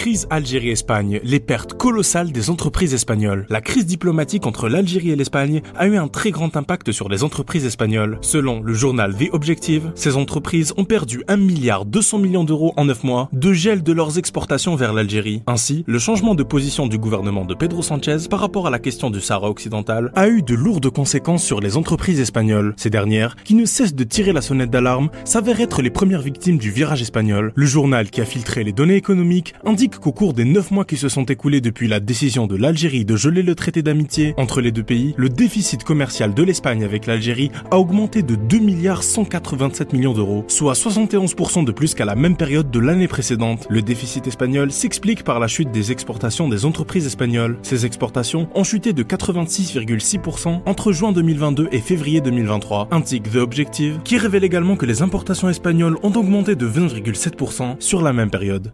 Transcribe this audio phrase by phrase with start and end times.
[0.00, 3.44] Crise Algérie-Espagne, les pertes colossales des entreprises espagnoles.
[3.50, 7.22] La crise diplomatique entre l'Algérie et l'Espagne a eu un très grand impact sur les
[7.22, 8.16] entreprises espagnoles.
[8.22, 12.86] Selon le journal The Objective, ces entreprises ont perdu 1 milliard 200 millions d'euros en
[12.86, 15.42] 9 mois de gel de leurs exportations vers l'Algérie.
[15.46, 19.10] Ainsi, le changement de position du gouvernement de Pedro Sanchez par rapport à la question
[19.10, 22.72] du Sahara occidental a eu de lourdes conséquences sur les entreprises espagnoles.
[22.78, 26.56] Ces dernières, qui ne cessent de tirer la sonnette d'alarme, s'avèrent être les premières victimes
[26.56, 27.52] du virage espagnol.
[27.54, 30.96] Le journal qui a filtré les données économiques indique qu'au cours des 9 mois qui
[30.96, 34.72] se sont écoulés depuis la décision de l'Algérie de geler le traité d'amitié entre les
[34.72, 39.92] deux pays, le déficit commercial de l'Espagne avec l'Algérie a augmenté de 2 milliards 187
[39.92, 43.66] millions d'euros, soit 71% de plus qu'à la même période de l'année précédente.
[43.70, 47.58] Le déficit espagnol s'explique par la chute des exportations des entreprises espagnoles.
[47.62, 54.00] Ces exportations ont chuté de 86,6% entre juin 2022 et février 2023, indique The Objective,
[54.04, 58.72] qui révèle également que les importations espagnoles ont augmenté de 20,7% sur la même période.